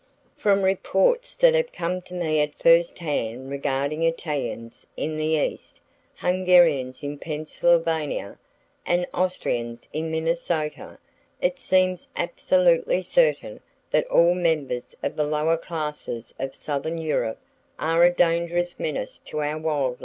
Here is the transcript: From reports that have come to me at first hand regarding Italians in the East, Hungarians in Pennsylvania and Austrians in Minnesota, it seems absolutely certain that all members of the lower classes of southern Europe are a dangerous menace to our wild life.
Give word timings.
From 0.35 0.63
reports 0.63 1.35
that 1.35 1.53
have 1.53 1.71
come 1.71 2.01
to 2.09 2.15
me 2.15 2.39
at 2.41 2.57
first 2.57 2.97
hand 2.97 3.51
regarding 3.51 4.01
Italians 4.01 4.87
in 4.97 5.15
the 5.15 5.35
East, 5.37 5.79
Hungarians 6.15 7.03
in 7.03 7.19
Pennsylvania 7.19 8.39
and 8.83 9.05
Austrians 9.13 9.87
in 9.93 10.09
Minnesota, 10.09 10.97
it 11.39 11.59
seems 11.59 12.07
absolutely 12.17 13.03
certain 13.03 13.59
that 13.91 14.07
all 14.07 14.33
members 14.33 14.95
of 15.03 15.15
the 15.15 15.27
lower 15.27 15.55
classes 15.55 16.33
of 16.39 16.55
southern 16.55 16.97
Europe 16.97 17.37
are 17.77 18.03
a 18.03 18.09
dangerous 18.11 18.79
menace 18.79 19.19
to 19.25 19.37
our 19.43 19.59
wild 19.59 19.91
life. 19.99 19.99